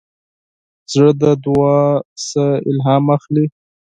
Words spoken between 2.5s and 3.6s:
الهام اخلي.